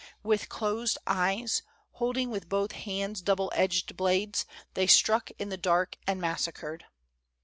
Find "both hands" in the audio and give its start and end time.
2.49-3.21